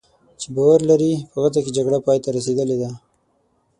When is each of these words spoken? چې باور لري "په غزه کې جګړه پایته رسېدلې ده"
چې 0.39 0.47
باور 0.55 0.79
لري 0.89 1.13
"په 1.31 1.37
غزه 1.43 1.59
کې 1.65 1.75
جګړه 1.77 1.97
پایته 2.07 2.29
رسېدلې 2.37 2.77
ده" 2.81 2.91